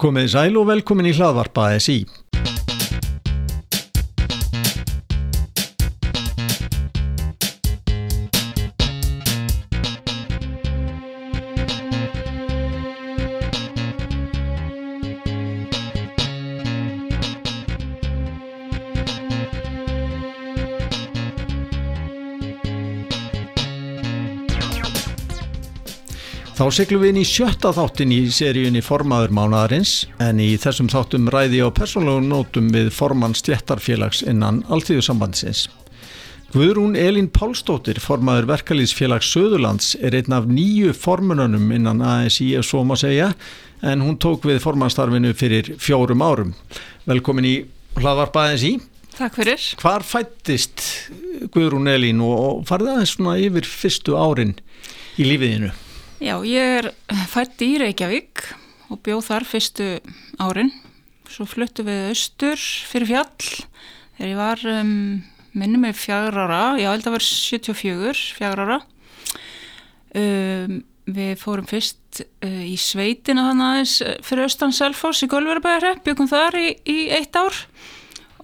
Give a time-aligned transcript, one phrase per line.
[0.00, 1.98] Komið sæl og velkomin í hlaðvarpa ASI.
[26.60, 31.30] Þá seglum við inn í sjötta þáttin í seríunni Formaður mánadarins en í þessum þáttum
[31.32, 35.62] ræði á persónlegum nótum við formann stjættarfélags innan Alþýðusambandsins.
[36.52, 42.84] Guðrún Elín Pálsdóttir, formaður verkalýsfélags Söðurlands, er einn af nýju formununum innan ASI ef svo
[42.84, 43.32] má segja
[43.80, 46.54] en hún tók við formannstarfinu fyrir fjórum árum.
[47.08, 47.58] Velkomin í
[47.96, 48.76] hlaðvarpa ASI.
[49.16, 49.70] Takk fyrir.
[49.80, 50.90] Hvar fættist
[51.56, 54.58] Guðrún Elín og farði aðeins svona yfir fyrstu árin
[55.16, 55.78] í lífiðinu?
[56.20, 56.86] Já, ég er
[57.32, 58.42] fætt í Reykjavík
[58.92, 59.84] og bjóð þar fyrstu
[60.36, 60.68] árin.
[61.32, 63.46] Svo fluttu við austur fyrir fjall
[64.18, 64.90] þegar ég var, um,
[65.56, 68.78] minnum með fjagur ára, já, held að var 74, fjagur ára.
[70.12, 70.76] Um,
[71.08, 73.96] við fórum fyrst uh, í sveitina þannig aðeins
[74.28, 77.64] fyrir austan Selfoss í Gölverabæðarre, byggum þar í, í eitt ár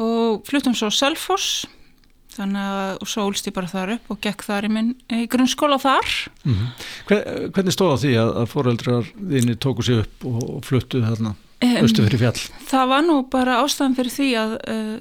[0.00, 1.66] og fluttum svo Selfoss
[2.36, 5.26] þannig að og svo ólst ég bara þar upp og gekk þar í minn í
[5.32, 6.14] grunnskóla þar.
[6.44, 7.50] Mm -hmm.
[7.56, 11.76] Hvernig stóð á því að, að foreldrar þínni tóku sér upp og fluttuð þarna um,
[11.82, 12.40] austu fyrir fjall?
[12.68, 14.98] Það var nú bara ástæðan fyrir því að uh,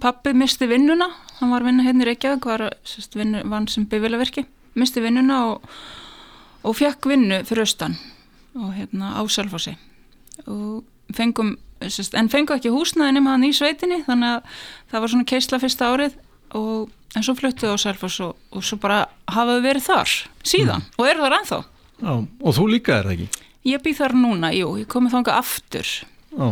[0.00, 1.10] pappi misti vinnuna.
[1.40, 2.68] Hann var vinna hérna í Reykjavík var
[3.44, 5.68] vann sem bifilverki misti vinnuna og,
[6.62, 7.96] og fekk vinnu fyrir austan
[8.54, 9.76] og hérna á Selfossi.
[10.46, 11.56] Og fengum
[11.90, 14.60] sest, en fengum ekki húsnaði nema hann í sveitinni þannig að
[14.92, 16.16] það var svona keisla fyrsta árið
[16.58, 20.92] og en svo fluttuðu á Selfoss og, og svo bara hafaðu verið þar síðan mm.
[20.98, 21.62] og eru þar ennþá
[21.94, 23.42] Já, og þú líka er það ekki?
[23.64, 25.90] Ég býð þar núna, jú, ég komið þánga aftur
[26.34, 26.48] Já.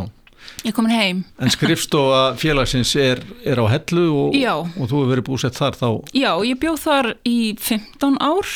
[0.66, 5.26] Ég komin heim En skrifstofa félagsins er, er á hellu og, og þú hefur verið
[5.26, 5.88] búsett þar þá?
[6.14, 8.54] Já, ég bjóð þar í 15 ár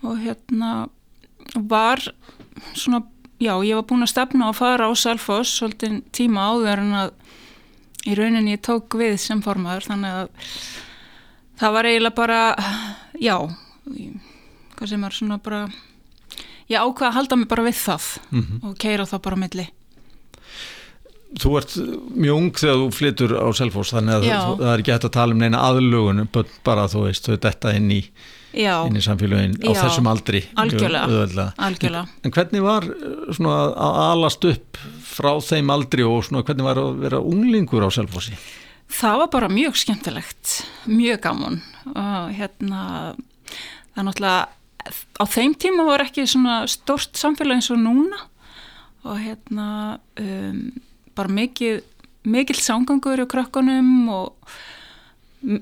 [0.00, 0.72] og hérna
[1.54, 2.02] var
[2.74, 3.02] svona,
[3.42, 7.14] já, ég var búin að stefna að fara á Selfoss svolítið tíma áður en að
[8.08, 10.30] í rauninni ég tók við sem formadur þannig að
[11.60, 12.40] það var eiginlega bara
[13.20, 13.36] já
[14.76, 15.60] hvað sem er svona bara
[16.70, 18.64] ég ákvaði að halda mig bara við það mm -hmm.
[18.68, 19.66] og keira það bara milli
[21.38, 21.76] Þú ert
[22.10, 25.12] mjög ung þegar þú flyttur á Selfos þannig að það, það er ekki hægt að
[25.14, 26.22] tala um neina aðlugun
[26.66, 28.00] bara þú veist þau detta inn í
[28.50, 29.78] inn í samfélagin á Já.
[29.84, 32.02] þessum aldri algjörlega, algjörlega.
[32.02, 32.86] En, en hvernig var
[33.36, 37.90] svona, að alast upp frá þeim aldri og svona, hvernig var að vera unglingur á
[37.94, 38.34] Selfossi?
[38.90, 40.56] Það var bara mjög skemmtilegt
[40.90, 41.60] mjög gaman
[41.94, 42.80] og hérna
[43.94, 44.48] það er náttúrulega
[44.90, 48.18] á þeim tíma var ekki svona stort samfélag eins og núna
[49.06, 49.66] og hérna
[50.18, 50.64] um,
[51.16, 51.80] bara mikið
[52.30, 54.52] mikill sangangur á krökkunum og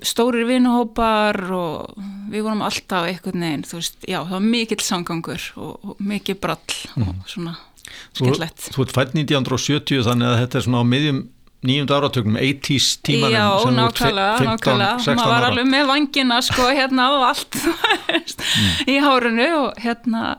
[0.03, 1.99] stórir vinuhópar og
[2.33, 6.41] við vorum alltaf eitthvað neginn, þú veist, já, það var mikill sangangur og, og mikið
[6.43, 7.03] brall mm.
[7.05, 7.25] og mhm.
[7.31, 7.57] svona
[8.13, 8.71] skellett.
[8.75, 11.21] Þú, ert fætt 1970 þannig að þetta er svona á miðjum
[11.69, 17.25] nýjum áratögnum, 80's tímanum Já, nákvæmlega, nákvæmlega maður var alveg með vangina sko hérna og
[17.33, 18.69] allt mm.
[18.87, 20.37] í hárunu og hérna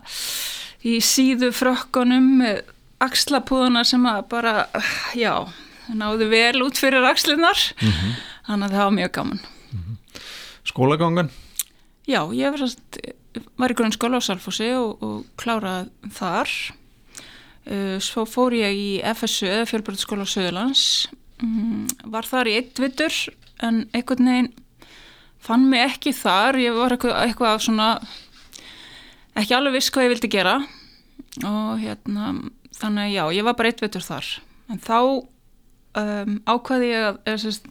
[0.88, 2.62] í síðu frökkunum með
[3.04, 4.54] axlapúðunar sem að bara,
[5.16, 5.48] já
[5.90, 8.18] náðu vel út fyrir axlinnar mm -hmm.
[8.48, 9.96] þannig að það var mjög gaman mm -hmm.
[10.64, 11.30] Skólagangan?
[12.08, 12.62] Já, ég var,
[13.58, 16.50] var í grunnskóla á Salfossi og, og klárað þar
[17.70, 21.08] uh, svo fór ég í FSU, fjölbjörnsskóla Söðurlands
[21.42, 23.14] um, var þar í eitt vittur
[23.62, 24.54] en einhvern veginn
[25.40, 28.02] fann mig ekki þar ég var eitthvað, eitthvað svona
[29.36, 30.56] ekki alveg viss hvað ég vildi gera
[31.46, 32.34] og hérna
[32.78, 34.30] þannig að já, ég var bara eitt vittur þar
[34.70, 37.70] en þá um, ákvaði ég að sérst,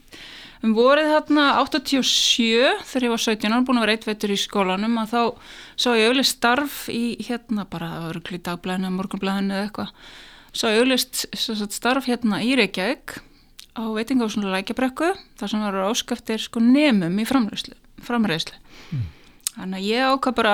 [0.65, 4.39] um vorið þarna 87 þegar ég var 17 ára búin að vera eitt veitur í
[4.39, 5.21] skólanum að þá
[5.79, 9.95] sá ég auðvitað starf í hérna bara örgli dagblæðinu, morgunblæðinu eða eitthvað
[10.51, 13.19] sá ég auðvitað starf hérna í Reykjavík
[13.79, 17.77] á veitingásunlega lækjabrekku þar sem var áskæftir sko nemum í framræðslu.
[18.89, 19.03] Mm.
[19.55, 20.53] þannig að ég ákvað bara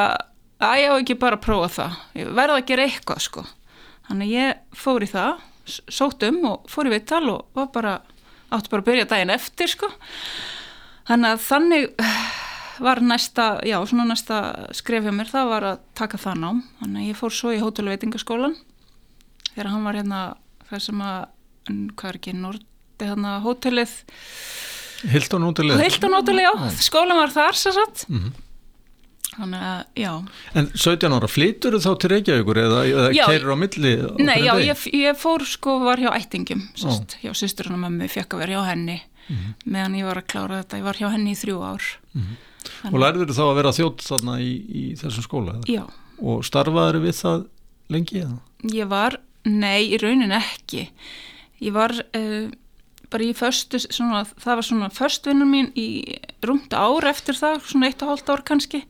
[0.66, 3.46] að ég á ekki bara að prófa það ég verði að gera eitthvað sko
[4.08, 7.96] þannig að ég fór í það sótum og fór í vittal og var bara
[8.54, 9.90] áttu bara að byrja daginn eftir sko.
[11.10, 11.88] Þannig að þannig
[12.86, 14.40] var næsta, já svona næsta
[14.76, 16.64] skrefja mér það var að taka það nám.
[16.82, 18.56] Þannig að ég fór svo í hótelveitingaskólan
[19.56, 20.22] þegar hann var hérna
[20.70, 21.20] það sem að,
[21.96, 23.94] hvað er ekki Nordi hérna hótelið?
[25.06, 25.84] Hildón hótelið.
[25.84, 28.45] Hildón hótelið, já, skólan var þar sér satt mm -hmm.
[29.34, 30.12] Þannig að, já
[30.62, 33.94] En 17 ára, flytur þú þá til Reykjavíkur eða, eða keirir á milli?
[34.24, 38.38] Nei, já, ég, ég fór sko, var hjá ættingum sest, hjá sýstur og mömmu, fekk
[38.38, 39.54] að vera hjá henni Mhm.
[39.74, 41.86] meðan ég var að klára þetta ég var hjá henni í þrjú ár
[42.86, 45.56] Og lærður þú þá að vera þjótt þarna í, í þessum skóla?
[45.58, 45.66] Eða?
[45.74, 45.84] Já,
[46.22, 47.46] Og starfaður við það
[47.90, 48.22] lengi?
[48.22, 48.38] Eða?
[48.76, 49.18] ég var,
[49.50, 50.84] nei, í raunin ekki
[51.66, 52.48] ég var uh,
[53.10, 55.88] bara í föstu, svona, það var svona föstvinnur mín í
[56.46, 58.84] rúmt ár eftir það, svona eitt og hálft ár kannski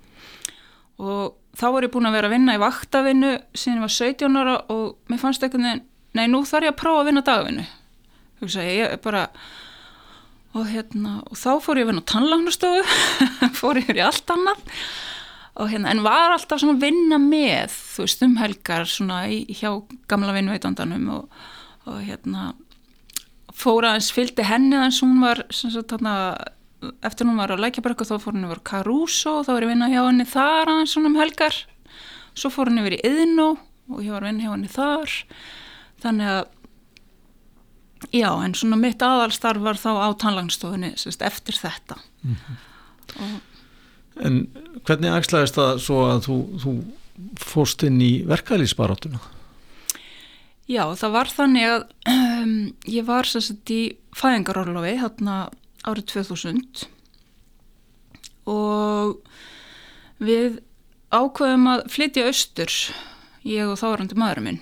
[1.02, 4.40] og þá var ég búin að vera að vinna í vaktavinnu síðan ég var 17
[4.42, 5.84] ára og mér fannst veginn,
[6.16, 7.66] nei nú þarf ég að prófa að vinna dagvinnu.
[10.56, 12.84] Og hérna, og þá fór ég að vinna á tannlagnastofu,
[13.60, 14.76] fór ég í allt annað.
[15.56, 19.70] Hérna, en var alltaf svona að vinna með, þú veist, um helgar svona í, hjá
[20.12, 21.44] gamla vinnveitandanum og,
[21.88, 22.54] og hérna
[23.56, 26.16] fór aðeins, fylgdi henni aðeins hún var, sagt, þarna
[27.06, 30.02] eftir hún var á Lækjabarku þá fór henni yfir Caruso þá var ég vinna hjá
[30.04, 31.62] henni þar aðeins svona um helgar.
[32.36, 33.50] Svo fór henni yfir í Yðnó
[33.92, 35.18] og ég var vinna hjá henni þar.
[36.04, 36.44] Þannig að
[38.12, 42.00] já, en svona mitt aðalstarf var þá á tannlagnastofunni sérst, eftir þetta.
[43.16, 43.36] Og
[44.24, 44.46] En
[44.88, 46.74] hvernig ægslaðist það svo að þú, þú
[47.42, 49.20] fóst inn í verkalýsbaráttuna?
[50.72, 52.56] Já, það var þannig að um,
[52.98, 53.82] ég var sérst í
[54.16, 55.38] fæðingarorlofi hérna
[55.86, 56.86] árið 2000
[58.50, 59.20] og
[60.22, 60.60] við
[61.14, 62.74] ákveðum að flytja austur,
[63.46, 64.62] ég og þárandi maðurinn minn.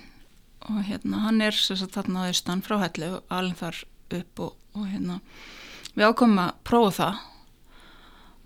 [0.64, 3.80] Og hérna hann er sérst þarna austan frá hellu alveg þar
[4.18, 5.20] upp og, og hérna
[5.94, 7.22] við ákveðum að prófa það.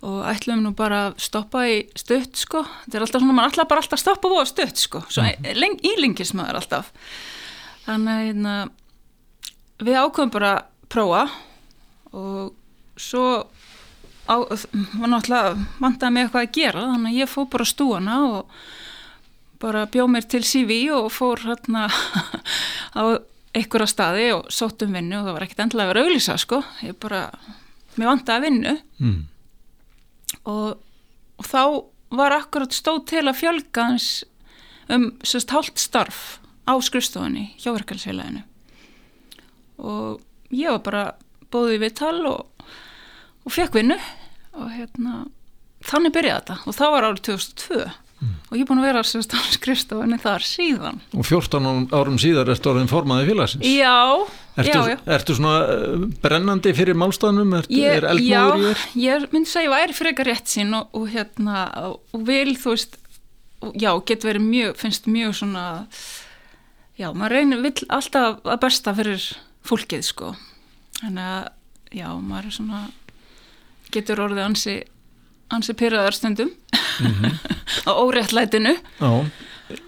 [0.09, 3.69] Og ætlum nú bara að stoppa í stutt sko, þetta er alltaf svona, maður ætla
[3.71, 5.81] bara alltaf að stoppa og stutt sko, svo mm.
[5.91, 6.93] ílingis maður alltaf.
[7.89, 8.55] Þannig að hérna,
[9.83, 11.25] við ákveðum bara að prófa
[12.15, 12.55] og
[13.01, 13.25] svo
[14.29, 18.59] á, var náttúrulega vantaði mig eitthvað að gera þannig að ég fór bara stúana og
[19.63, 21.89] bara bjóð mér til CV og fór hérna
[23.01, 23.03] á
[23.57, 26.61] einhverja staði og sótt um vinnu og það var ekkert endilega að vera auglýsa sko,
[26.85, 27.23] ég bara
[27.97, 28.75] mér vantaði að vinnu.
[29.03, 29.23] Mm.
[30.45, 30.77] og,
[31.41, 31.63] og þá
[32.19, 33.89] var akkurat stóð til að fjölga
[34.89, 38.45] um sérst hálft starf á skrifstofunni hjá verkefælsfélaginu
[39.79, 40.23] og
[40.53, 41.03] ég var bara
[41.53, 42.47] bóðið við tal og,
[43.49, 43.97] og fekk vinnu
[44.59, 45.23] og hérna
[45.89, 46.59] þannig byrjaði þetta.
[46.69, 47.81] Og það var árið 2002
[48.19, 50.97] og ég er búin að vera sérst á skrifstofunni þar síðan.
[51.15, 53.69] Og 14 árum síðar ertu orðin formaði félagsins.
[53.69, 53.95] Já,
[54.59, 54.97] Ertu, já, já.
[55.15, 56.97] ertu svona eh, brennandi fyrir
[57.71, 58.81] Ég, er eldmóður í þér?
[58.99, 62.57] já, ég myndi segja að ég væri frekar rétt sín og, og hérna og vil
[62.59, 62.99] þú veist
[63.79, 65.65] já, getur verið mjög, finnst mjög svona
[66.99, 69.29] já, maður reynir vill alltaf að besta fyrir
[69.69, 70.33] fólkið sko.
[71.05, 71.49] Þannig að,
[72.03, 72.83] já, maður er svona
[73.95, 74.77] getur orðið ansi
[75.55, 76.51] ansi pyrraðar stundum
[77.89, 79.11] á óréttlætinu Já.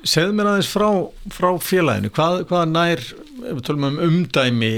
[0.05, 0.89] Segðu mér aðeins frá,
[1.33, 2.11] frá félaginu.
[2.13, 4.69] Hvað, hvað nær, ef við tölum um umdæmi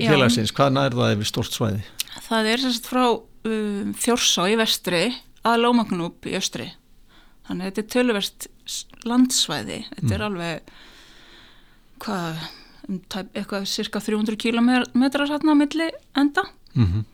[0.00, 0.08] Já.
[0.08, 1.82] félagsins, hvað nær það yfir stort svæði?
[2.28, 5.02] Það er sérst frá um, Þjórsá í vestri
[5.44, 6.70] að Lómagnúp í östri.
[7.48, 9.78] Þannig að þetta er töluvert s- landsvæði.
[9.98, 10.72] Þetta er alveg
[12.04, 12.42] hvað,
[12.88, 16.48] um, tæp, eitthvað cirka 300 kilometrar hérna á milli enda.
[16.74, 17.04] Mm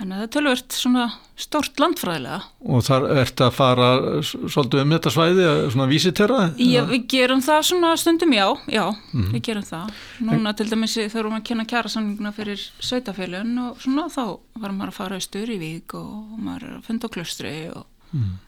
[0.00, 1.04] Þannig að þetta er töluvert svona
[1.40, 2.38] stort landfræðilega.
[2.72, 3.88] Og þar ertu að fara
[4.24, 6.38] svolítið um þetta svæði, svona vísiterra?
[6.60, 8.82] Já, við gerum það svona stundum, já, já,
[9.12, 9.92] við gerum það.
[10.24, 14.24] Núna til dæmis þegar við að kynna kjærasamninguna fyrir sveitafélun og svona þá
[14.60, 17.84] var maður að fara í Vík og maður er að funda á klustri og,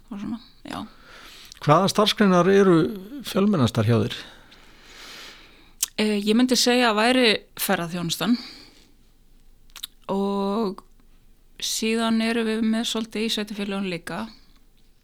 [0.09, 0.81] og svona, já.
[1.62, 2.79] Hvaða starfskreinar eru
[3.29, 4.17] fjölmennastar hjá þér?
[6.01, 7.27] Eh, ég myndi segja að væri
[7.61, 8.39] ferðarþjónustan
[10.11, 10.81] og
[11.64, 14.26] síðan eru við með svolítið í sveitafélun líka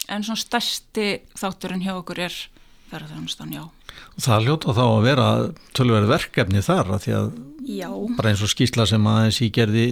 [0.09, 2.37] en svona stærsti þátturinn hjá okkur er
[2.89, 3.65] ferðarþjónustan, já.
[4.17, 5.27] Og það hljóta þá að vera
[5.77, 7.29] tölverið verkefni þar að því að
[7.69, 9.85] Já, bara eins og skýsla sem aðeins í gerði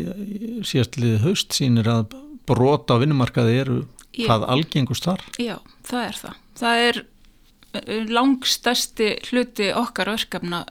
[0.65, 2.15] síðastlið haust sínir að
[2.49, 3.77] brota á vinnumarkaði eru
[4.17, 4.25] Já.
[4.31, 5.25] hvað algengust þar.
[5.43, 6.39] Já, það er það.
[6.57, 10.63] Það er eh, langstæsti hluti okkar verkefna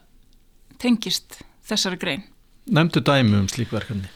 [0.81, 2.25] tengist þessari grein.
[2.65, 4.09] Nefndu dæmi um slík verkefni.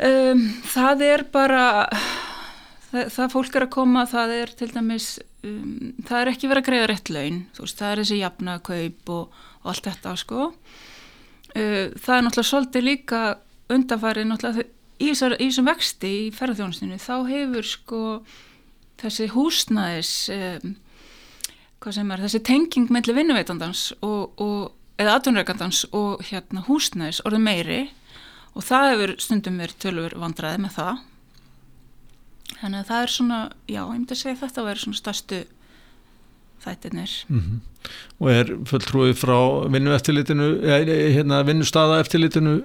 [0.00, 1.64] Um, það er bara,
[2.88, 5.08] það, það fólk er að koma, það er til dæmis,
[5.44, 9.12] um, það er ekki verið að greiða rétt laun, þú veist, það er þessi jafnakaup
[9.12, 10.46] og, og allt þetta, sko.
[11.50, 13.22] Uh, það er náttúrulega svolítið líka
[13.76, 14.66] undanfarið, náttúrulega
[15.00, 18.02] í þessum vexti í ferðarþjónustinu, þá hefur sko
[19.04, 20.76] þessi húsnæðis, um,
[21.84, 27.48] hvað sem er, þessi tenging melli vinnuveitandans og, og, eða atvinnreikandans og hérna húsnæðis orðið
[27.52, 27.82] meiri
[28.54, 31.00] og það hefur stundum verið tölur vandræði með það
[32.60, 33.40] þannig að það er svona,
[33.70, 35.42] já, ég myndi að segja þetta að vera svona stærstu
[36.64, 37.60] þættirnir Mm
[38.20, 39.36] Og er fulltrúið frá
[39.72, 40.48] vinnueftilitinu,
[41.16, 42.58] hérna vinnustaða eftirlitinu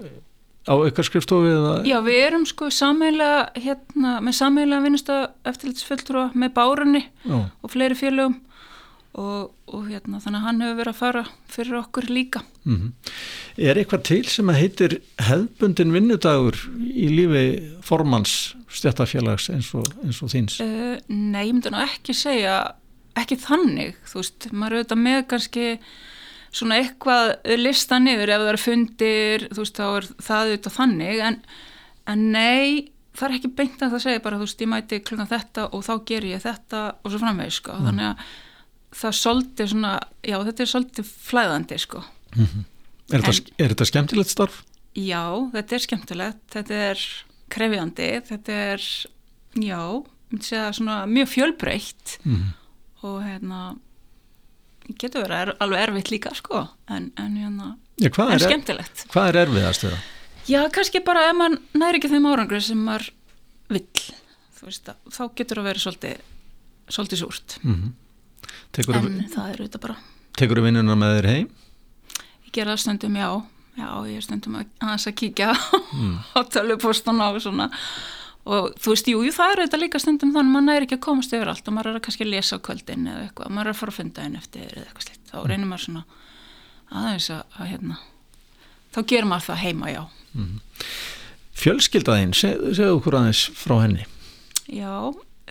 [0.68, 1.76] á ykkar skrifstofi eða?
[1.88, 7.38] Já, við erum sko sameiginlega hérna, með sameiginlega vinnustaf eftirlitsfulltrúa með bárunni Já.
[7.62, 8.36] og fleiri félögum
[9.16, 12.42] og, og hérna, þannig að hann hefur verið að fara fyrir okkur líka.
[12.68, 12.94] Mm
[13.56, 14.94] Er eitthvað til sem að heitir
[15.24, 17.44] hefbundin vinnudagur í lífi
[17.88, 19.70] formans stjættafélags eins
[20.04, 20.58] eins og þíns?
[20.60, 22.58] Uh, nei, ég myndi nú ekki segja,
[23.16, 25.70] ekki þannig, þú veist, maður er auðvitað með kannski
[26.56, 31.24] svona eitthvað listan yfir ef það eru fundir, þú veist, þá er það auðvitað þannig,
[31.30, 31.40] en,
[32.12, 35.32] en nei, það er ekki beint að það segja bara, þú veist, ég mæti klukkan
[35.32, 38.28] þetta og þá ger ég þetta og svo framvegis, sko, þannig að
[38.96, 42.04] það er svolítið svona, já, þetta er svolítið flæðandi, sko.
[42.36, 44.60] Er, þetta, er þetta skemmtilegt starf?
[44.96, 45.24] Já,
[45.54, 47.06] þetta er skemmtilegt, þetta er
[47.56, 48.86] krefjandi, þetta er,
[49.62, 49.82] já,
[50.76, 52.54] svona mjög fjölbreytt Mm
[53.06, 53.76] og hérna
[54.98, 56.64] getur verið er, alveg erfitt líka sko.
[56.92, 57.72] En, en, hérna,
[58.02, 59.06] Já, en er, skemmtilegt.
[59.14, 60.00] hvað er erfiðast þeirra?
[60.50, 63.08] já kannski bara ef maður næri ekki þeim árangri sem maður
[63.74, 63.86] vill
[64.66, 66.26] veist, þá getur það verið svolítið
[66.96, 67.58] svolítið súrt.
[67.64, 67.94] Mm
[68.76, 69.98] Tekur en það er auðvitað bara
[70.36, 71.48] þú vinnuna með þér heim?
[72.46, 73.30] ég gera það stundum já.
[73.76, 75.50] Já ég er stundum að aðeins að kíkja
[75.96, 76.16] Mm.
[76.38, 77.70] á tölvupostuna og svona.
[78.46, 80.98] Og þú veist, jú, jú, það er auðvitað líka stundum þannig að maður næri ekki
[81.00, 83.70] að komast yfir allt og maður er að kannski lesa á kvöldin eða eitthvað, maður
[83.72, 86.04] er að fara að funda einn eftir eða eitthvað slitt, þá reynir maður svona
[87.02, 87.98] aðeins að, að hérna
[88.94, 90.04] þá gerir maður það heima, já.
[91.56, 94.06] Fjölskyldaðinn, seg, segðu okkur aðeins frá henni.
[94.70, 94.94] Já,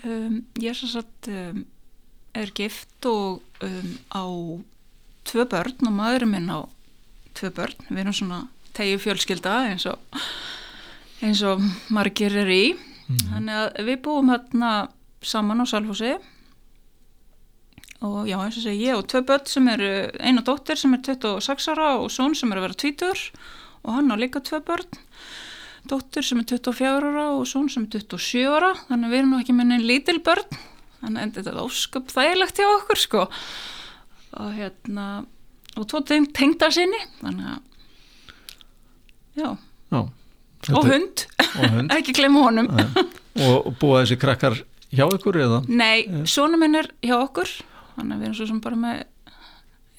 [0.04, 1.64] um, ég er svo satt um,
[2.34, 4.24] er gift og um, á
[5.24, 6.66] tvö börn og maðurinn minn á
[7.34, 8.40] tvö börn, við erum svona
[8.74, 10.20] tegju fjölskylda eins og
[11.24, 11.62] eins og
[11.94, 12.64] margir er í.
[13.04, 14.72] Þannig að við búum hérna
[15.24, 16.14] saman á Salfossi
[18.04, 21.04] og já eins og segi ég og tvö börn sem eru eina dóttir sem er
[21.06, 23.24] 26 ára og són sem er að vera 20
[23.84, 25.00] og hann á líka tvö börn.
[25.88, 28.72] Dóttir sem er 24 ára og són sem er 27 ára.
[28.88, 30.60] Þannig að við erum nú ekki neinn lítil börn
[31.04, 33.25] þannig að þetta ósköp þægilegt hjá okkur sko.
[34.40, 35.06] Og hérna
[35.78, 37.62] og tvo teng tengda sinni þannig að
[39.38, 39.49] já,
[39.94, 40.00] Já,
[40.75, 41.25] og hund,
[41.58, 41.90] og hund.
[41.96, 42.68] ekki glemma honum.
[43.44, 44.56] Og búa þessi krakkar
[44.94, 45.62] hjá ykkur eða?
[45.68, 47.50] Nei, svona minn er hjá okkur.
[47.94, 49.02] Þannig að við erum svo sem bara með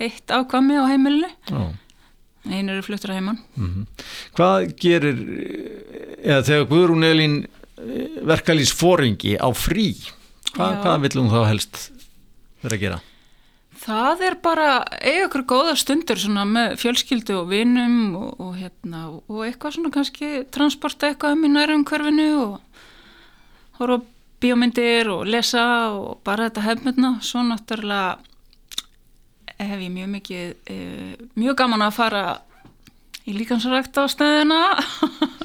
[0.03, 1.29] eitt ákvami á heimilinu.
[1.51, 1.65] Já.
[2.45, 3.85] einu eru fluttur að heimann Mm
[4.37, 5.21] Hvað gerir,
[6.21, 7.37] eða þegar Guðrún Elín
[8.27, 9.93] verkalýs fóringi á frí,
[10.55, 10.79] hvað, Já.
[10.85, 11.83] hvað vill hún þá helst
[12.63, 13.01] vera að gera?
[13.85, 14.69] Það er bara
[15.03, 20.29] eiga okkur góða stundur með fjölskyldu og vinum og, og, hérna, og eitthvað svona kannski
[20.55, 22.85] transporta eitthvað um í nærum hverfinu og
[23.77, 23.99] horfa
[24.41, 27.11] bíómyndir og lesa og bara þetta hefmyndna.
[27.21, 28.17] Svo náttúrulega
[29.59, 30.77] hef ég mjög mikið, e,
[31.39, 32.23] mjög gaman að fara
[33.25, 34.59] í líkansrækt á stæðina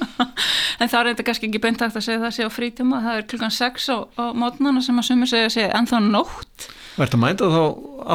[0.81, 3.19] en það er þetta kannski ekki beint hægt að segja það sé á frítíma, það
[3.21, 6.67] er klukkan 6 á, á mótnana sem að sumir segja að segja en þá nótt
[6.97, 7.61] Verður að mænta þá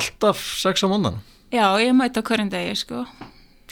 [0.00, 1.20] alltaf sex á mondan?
[1.54, 3.04] Já, ég mæti á hverjum degi, sko.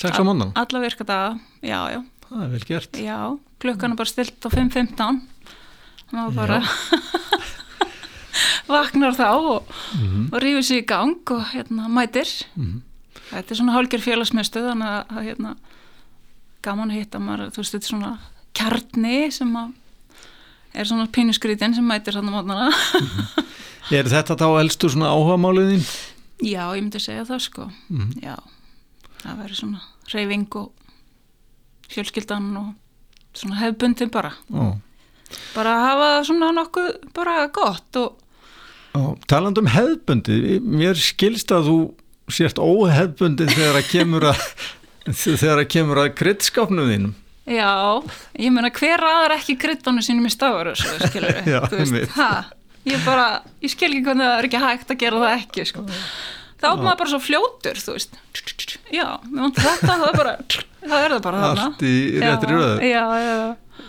[0.00, 0.54] Sex á mondan?
[0.56, 2.96] Alla virka daga, já, já, Það er vel gert.
[3.02, 3.18] já.
[3.60, 5.20] Klukkan er bara stilt á 5.15.
[6.14, 6.58] Það var bara
[8.70, 9.70] vaknar þá og,
[10.32, 12.30] og rífur sig í gang og hérna mætir.
[13.30, 15.54] Þetta er svona hálgjör félagsmyndstöð, þannig að hérna,
[16.64, 18.12] gaman að hitta maður, þú veist, þetta er svona
[18.64, 19.50] kjarni sem
[20.74, 22.70] er svona pínuskrítin sem mætir hann á mótnana.
[23.92, 25.84] Er þetta þá elstu svona áhugamáliðin?
[26.44, 27.66] já, ég myndi segja það, sko.
[28.22, 28.34] Já,
[29.22, 30.72] það verður svona reyfing og
[31.92, 32.72] fjölskyldan og
[33.36, 34.64] svona hefbundin bara Já.
[35.54, 38.20] bara að hafa svona nokkuð bara gott og
[38.94, 41.76] Já, taland um hefðbundi, mér skilst að þú
[42.30, 44.42] sért óhefðbundi þegar að kemur að
[45.42, 47.14] þegar að kemur að kryddskapnum þínum.
[47.44, 47.70] Já,
[48.40, 52.30] ég meina hver aðar ekki kryddónu sínum í stafur skilur Já, þú veist, ha,
[52.88, 53.26] ég bara
[53.64, 55.84] ég skil ekki hvernig það er ekki hægt að gera það ekki sko.
[56.62, 58.16] þá er maður bara svo fljótur þú veist,
[58.94, 60.34] já, mér vantar þetta það er bara,
[60.86, 61.68] það er það bara þarna.
[61.68, 62.88] Allt í réttri röðu.
[62.88, 63.36] já, já,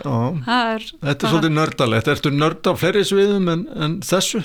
[0.03, 0.19] já,
[0.57, 2.13] er þetta er svolítið nördalegt.
[2.15, 4.43] Ertu nörd á fleiri sviðum en, en þessu?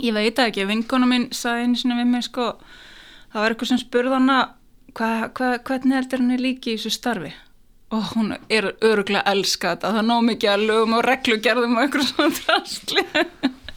[0.00, 2.52] Ég veit ekki, vinkona mín sagði einu sinni við mig sko,
[3.32, 4.40] það var eitthvað sem spurði hana
[4.96, 7.32] hva, hva, hvernig heldur henni líki í þessu starfi
[7.90, 11.72] og hún er öruglega að elska þetta, það er nóg mikið að lögum og reglugerðum
[11.74, 13.04] og eitthvað svona drastli.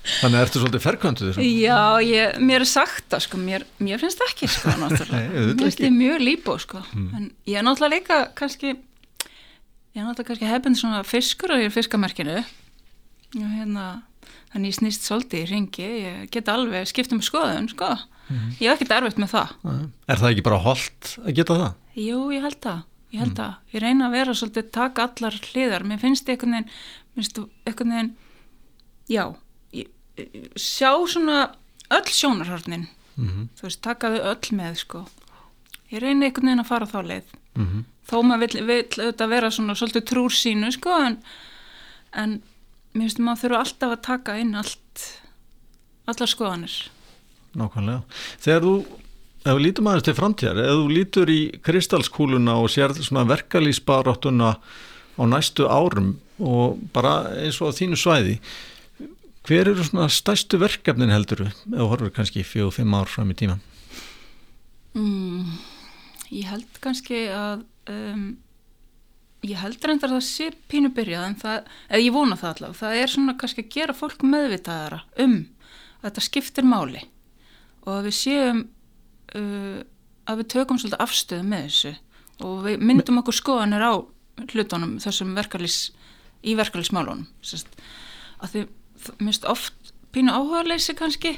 [0.03, 1.43] Þannig ertu svolítið ferkvöndu þessu?
[1.63, 4.73] Já, ég, mér er sagt það sko, mér, mér finnst það ekki sko.
[4.83, 10.05] Nei, mér finnst ég mjög líbó sko, en ég er náttúrulega líka kannski, ég er
[10.05, 12.39] náttúrulega kannski hefðbund svona fiskur og ég er fiskamerkinu.
[13.39, 13.89] Og hérna
[14.53, 17.95] þannig ég snýst svolítið í ringi ég get alveg skipt um skoðun sko.
[18.59, 19.55] Ég hef ekkert erfitt með það.
[20.05, 21.79] Er það ekki bara holdt að geta það?
[22.03, 25.85] Jú, ég held það ég held það, ég reyna að vera svolítið taka allar hliðar,
[25.87, 26.71] mér finnst einhvern veginn
[27.13, 28.11] minnst einhvern veginn
[29.11, 29.25] já,
[29.71, 31.39] ég, ég, sjá svona
[31.93, 34.99] öll sjónarhörnin Mm þú veist, taka þau öll með sko.
[35.91, 37.27] Ég reyna einhvern veginn að fara þá leið.
[37.53, 37.83] -hmm.
[38.09, 41.17] þó maður vill auðvitað vera svona svolítið trúr sínu sko en,
[42.11, 42.41] en
[42.93, 45.21] mér finnst maður þurfa alltaf að taka inn allt
[46.05, 46.89] allar skoðanir.
[47.53, 48.01] Nákvæmlega.
[48.39, 48.73] Þegar þú,
[49.43, 54.53] ef við lítum aðeins til framtíðar, ef þú lítur í kristalskúluna og sér verkalýsbaráttuna
[55.19, 58.37] á næstu árum og bara eins og á þínu svæði,
[59.43, 63.31] hver eru svona stærstu verkefnin heldur ef þú horfur kannski fjög og fimm ár fram
[63.33, 63.61] í tíman?
[64.95, 65.59] mm,
[66.31, 68.27] ég held kannski að um,
[69.43, 72.79] ég held reyndar að það sé pínu byrjað en það, eða ég vona það allavega
[72.79, 75.35] það er svona kannski að gera fólk meðvitaðara um
[75.99, 77.03] að þetta skiptir máli
[77.83, 78.63] og að við séum
[79.37, 79.81] uh,
[80.29, 81.93] að við tökum svolítið afstöðu með þessu
[82.43, 83.93] og við myndum okkur skoðanir á
[84.51, 85.79] hlutunum þessum verkalýs
[86.43, 87.69] í verkalýsmálunum sérst,
[88.43, 88.63] að því
[89.23, 91.37] minnst oft pínu áhugaðleysi kannski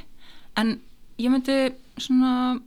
[0.59, 0.79] en
[1.21, 1.57] ég myndi
[2.01, 2.59] svona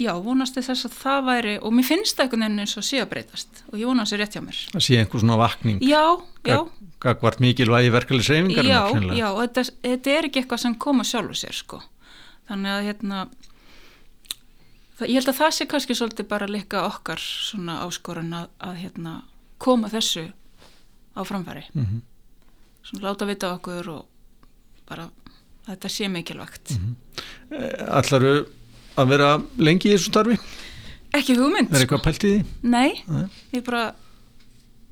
[0.00, 3.00] já, vonast þess að það væri og mér finnst það einhvern veginn eins og sé
[3.02, 4.60] að breytast og ég vona að það rétt hjá mér.
[4.72, 6.04] Það sé einhver svona vakning, já,
[6.48, 6.58] já,
[7.04, 8.80] gagvart mikilvægi verkalýsreyfingar já,
[9.14, 11.80] já og þetta, þetta er ekki eitthvað sem koma sjálfu sér sko.
[12.50, 13.24] Þannig að hérna
[14.98, 18.74] það, ég held að það sé kannski svolítið bara líka okkar svona áskorun að, að
[18.82, 19.14] hérna
[19.58, 20.26] koma þessu
[21.14, 22.00] á framfæri Mm -hmm.
[22.82, 24.06] svona láta vita okkur og
[24.88, 25.08] bara
[25.66, 26.76] þetta sé mikilvægt
[27.50, 28.46] Ætlaru
[28.96, 30.38] að vera lengi í þessu starfi?
[31.14, 32.44] ekki hugmynd Er eitthvað pælt í því?
[32.62, 33.26] nei, Nei.
[33.54, 33.94] ég bara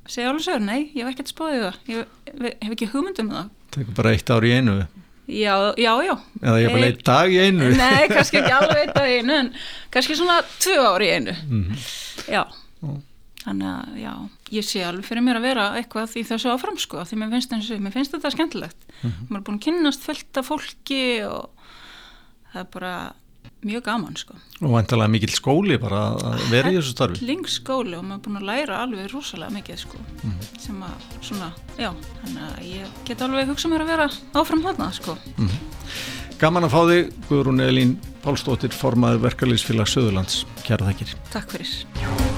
[0.07, 3.29] segja alveg sér, nei, ég hef ekkert spáðið það ég hef, hef ekki hugmynd um
[3.31, 4.87] það Tekur bara eitt ár í einu
[5.27, 8.81] já, já, já eða ég bara Ei- eitt dag í einu Nei, kannski ekki alveg
[8.83, 9.53] eitt á einu en
[9.93, 11.81] kannski svona tvö ári í einu Mhm.
[12.27, 12.43] Já
[12.83, 12.93] Já.
[13.43, 14.11] Þannig að já,
[14.55, 17.51] ég sé alveg fyrir mér að vera eitthvað í þessu áfram sko því mér finnst,
[17.55, 19.27] eins mér finnst þetta skemmtilegt Mhm.
[19.29, 21.49] maður er búin að kynnast fullt af fólki og
[22.53, 22.93] það er bara
[23.67, 24.35] mjög gaman sko.
[24.61, 27.27] Og vantalega mikill skóli bara að vera í þessu starfi.
[27.27, 30.01] Lingsskóli og maður er búin að læra alveg rosalega mikið sko.
[30.23, 30.49] Mhm.
[30.63, 31.91] sem að svona, já,
[32.23, 35.17] þannig að ég get alveg hugsað mér að vera áfram þarna sko.
[36.39, 41.15] Gaman að fá þig Guðrún Elín Pálsdóttir formaður verkalýsfélag Söðurlands Kjæra þakkir.
[41.31, 42.32] Takk fyrir